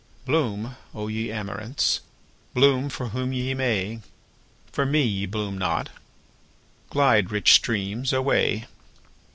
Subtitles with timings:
[0.25, 1.99] Bloom, O ye amaranths!
[2.55, 3.99] bloom for whom ye may,
[4.71, 5.89] For me ye bloom not!
[6.89, 8.65] Glide, rich streams, away!